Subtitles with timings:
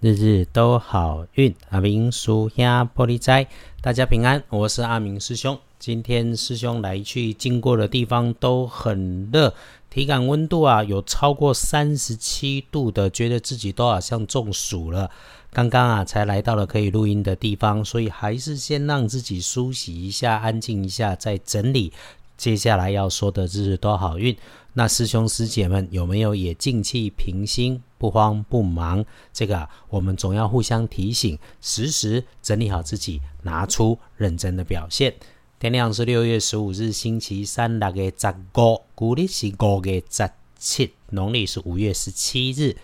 [0.00, 1.52] 日日都好运。
[1.70, 3.48] 阿明叔兄玻璃斋，
[3.80, 5.58] 大家平安，我是阿明师兄。
[5.80, 9.52] 今天师兄来去经过的地方都很热，
[9.90, 15.10] 体感温度啊有超过三十七度的，觉得自己都好像中暑了。
[15.52, 21.92] 刚刚啊才来到了可以录音的地方，所以还是先让自己梳洗一下，安静一下，再整理。
[22.36, 24.36] 接下来要说的日日都好运，
[24.74, 29.04] 那师兄师姐们有没有也静气平心，不慌不忙？
[29.32, 35.12] 这个我们总要互相提醒，时时整理好自己，拿出认真的表现。
[35.58, 42.76] 天亮是六月十五日，星期三，六月十五，古历是五月十七，农历是五月十七日，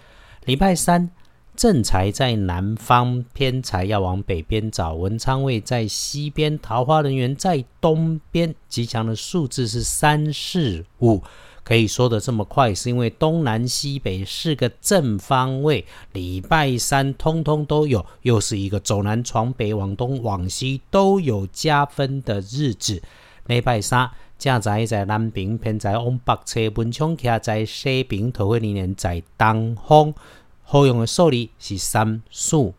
[0.44, 1.10] 礼拜三。
[1.56, 4.94] 正财在南方，偏财要往北边找。
[4.94, 8.52] 文昌位在西边，桃花人员在东边。
[8.68, 11.22] 吉祥的数字是三四五。
[11.64, 23.02] 可以说的这么快，是因为东南西北四个正方位，礼拜三通通都有，又是一个走南闯北、往东往西都有加分的日子。
[23.46, 26.60] 礼拜三正财在南边，偏在往北侧。
[26.74, 30.14] 文昌徛在西边，桃花人员在东方。
[30.62, 32.74] 后用的受理是三四五，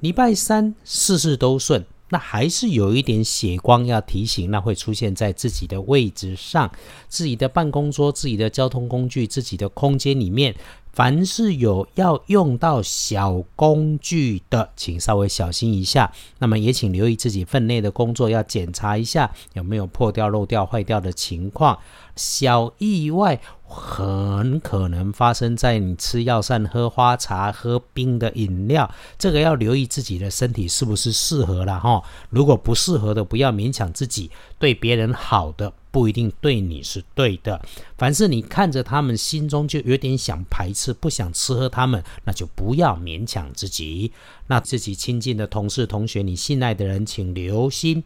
[0.00, 6.70] 礼拜三事事都顺，那还是有一点血光要提醒，那会出现在自己的位置上、
[7.08, 10.54] 自己的办公桌、自己的交通工具、自己的空间里面。
[10.92, 16.12] 凡是有要用到小工具的，请稍微小心一下。
[16.38, 21.78] 那么也请留意自己分内的工作，要检查一下有没有破掉、漏掉、坏掉的情况。
[22.16, 32.02] 小意外很可能发生在你吃药膳、喝花茶、喝冰的饮料，这个要留意自己的身体是不是适合了哈。
[32.28, 34.30] 如果不适合的，不要勉强自己。
[34.58, 35.72] 对别人好的。
[35.90, 37.60] 不一定对你是对的。
[37.98, 44.12] 凡是你看着他们，心中就有点想排斥，不想吃喝他们，那就不要勉强自己。
[44.46, 48.02] 那自己亲近的同事、同学，你信赖的人，请留心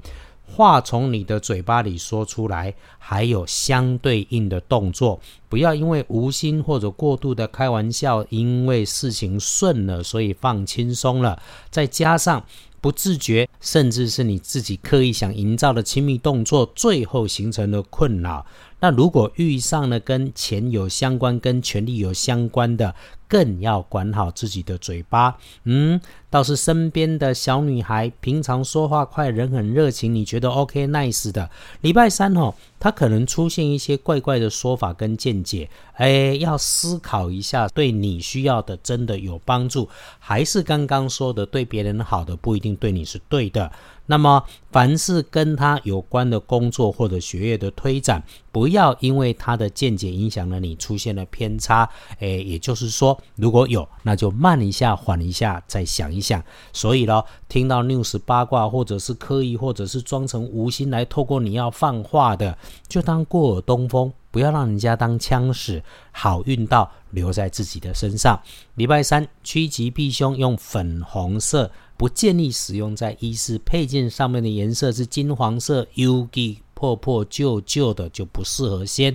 [0.46, 5.18] 话从你的嘴巴里说出来，还有相对应的动作，
[5.54, 11.40] 不要因为无心或者过度的开玩笑，因为事情顺了，所以放轻松了。
[11.70, 12.42] 再加上。
[12.80, 18.44] 不自觉，甚至是你自己刻意想营造的亲密动作，最后形成了困扰。
[18.80, 22.94] 那如果遇上了跟钱有相关、跟权力有相关的，
[23.26, 25.38] 更要管好自己的嘴巴。
[25.64, 25.98] 嗯，
[26.28, 31.48] 倒是身边的小女孩，平常说话快，人很热情，你觉得 OK nice 的。
[31.80, 39.88] 礼拜三哦，她可能出现一些怪怪的说法跟见解，哎，要思考一下，对你需要的真的有帮助，
[40.18, 43.70] 还是刚刚说的对别人好的不一定对你是对的。
[44.06, 48.22] 那么，凡是跟他有关的工作或者学业的推展，
[48.52, 51.88] 不要因为他的见解影响了你，出现了偏差。
[52.18, 56.44] 诶，也就是说，如果有，那就慢一下，缓一下，再想一想。
[56.70, 65.80] 所以咯，听到 news 八卦，或者是刻意，或者是装成无心来透过你要放话的，就当过耳东风，不要让人家当枪使。
[66.10, 68.40] 好运到留在自己的身上。
[68.74, 71.70] 礼拜三趋吉避凶，用粉红色。
[71.96, 79.14] 不建议使用在衣饰配件上面的颜色是金黄色，UG 破破旧旧的就不适合先。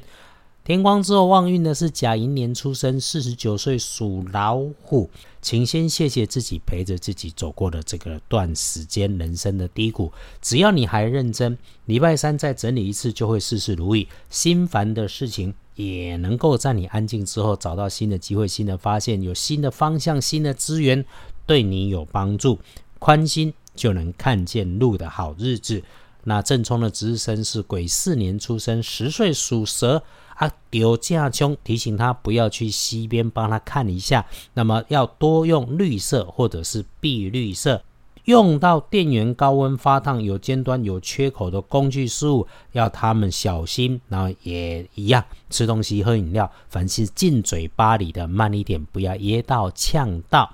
[0.70, 5.10] 天光之后旺运的是甲寅年出生，四十九岁属老虎，
[5.42, 10.14] 请先谢谢自己陪着自己走过的这个段时间人生的低谷。
[10.44, 14.08] 只要你还认真，礼拜三再整理一次就会事事如意。
[14.30, 21.04] 心烦的事情也能够在你安静之后找到新的机会、新的发现，有新的方向、新的资源。
[21.48, 22.60] 对你有帮助，
[23.00, 25.82] 宽心就能看见路的好日子。
[26.24, 30.04] 那正冲的值日生是癸巳年出生，十岁属蛇
[30.36, 34.26] 啊，丢架凶，提醒他不要去西边帮他看一下。
[34.54, 37.82] 那么要多用绿色或者是碧绿色。
[38.26, 44.00] 用到电源高温发烫、有尖端、有缺口的工具事物，要他们小心。
[44.08, 50.54] 然后也一样，吃东西、喝饮料，凡是进嘴巴里的，慢一点，不要噎到、呛到。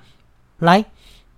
[0.60, 0.86] 来，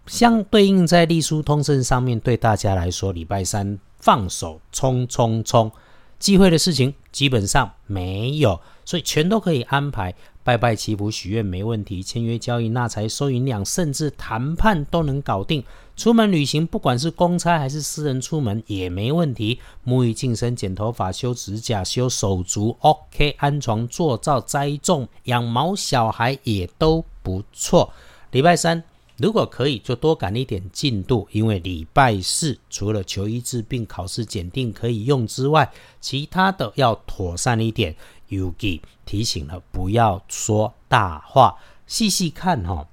[0.06, 5.72] 相对应在隶书通胜上面对大家来说，礼拜三放手冲冲冲，
[6.20, 10.14] 忌讳的事情基本上没有，所以全都可以安排。
[10.44, 15.62] 拜拜祈福许愿没问题，签约交易纳财收银两，甚至谈判都能搞定。
[15.98, 19.60] 出门旅行，不管是公差还是私人出门也没问题。
[19.86, 23.36] 沐浴净身、剪头发、修指甲、修手足，OK。
[23.40, 27.92] 安床、做灶、栽种、养毛小孩也都不错。
[28.32, 28.82] 礼拜三。
[29.18, 37.96] 如果可以，就多赶一点进度，因为礼拜四除了求医治病、考试检定可以用之外，其他的要妥善一点。
[38.30, 41.56] Ugi 提醒了，不要说大话。
[41.88, 42.88] 细细看哈，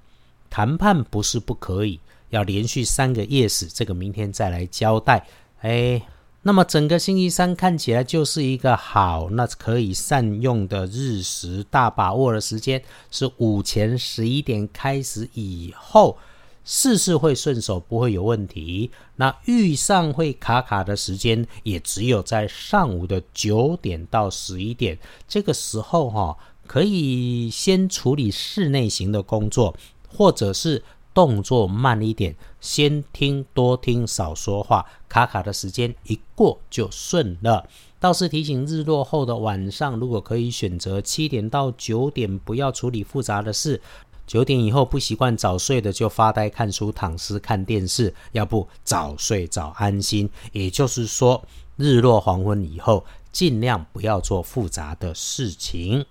[0.49, 1.99] 谈判不是不可以，
[2.29, 5.27] 要连续三个 yes，这个明天再来交代。
[5.59, 6.01] 哎，
[6.47, 16.15] 那么整个星期三看起来就是一个好，那可以善用的日时，大把握的时间是午前十一点开始以后。
[16.63, 18.91] 事事会顺手，不会有问题。
[19.15, 24.97] 那遇上会卡卡的时间，也只有在上午的九点到十一点
[25.27, 26.37] 这个时候哈，
[26.67, 29.75] 可以先处理室内型的工作，
[30.07, 30.83] 或者是
[31.15, 34.85] 动作慢一点，先听多听少说话。
[35.09, 37.67] 卡卡的时间一过就顺了。
[37.99, 43.81] 倒是提醒日落后的晚上，如果可以选择七点到九点，不要处理复杂的事。
[44.27, 50.29] 九点以后不习惯早睡的，就发呆、看书、躺尸、看电视，要不早睡早安心。
[50.51, 51.41] 也就是说，
[51.77, 56.05] 日落黄昏以后，尽量不要做复杂的事情。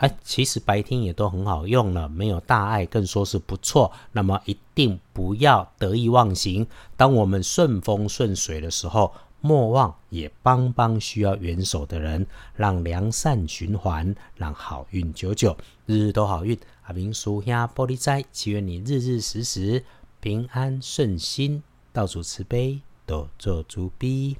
[0.00, 3.92] 哎，其实白天也都很好用了，没有大碍，更说是不错。
[4.12, 6.66] 那么一定不要得意忘形。
[6.96, 9.12] 当我们顺风顺水的时候，
[9.42, 12.26] 莫忘也帮帮需要援手的人，
[12.56, 15.54] 让良善循环，让好运久久，
[15.84, 16.58] 日日都好运。
[16.84, 19.84] 阿明叔兄玻璃斋，祈愿你日日时时
[20.20, 21.62] 平安顺心，
[21.92, 24.38] 道主慈悲，多做主逼。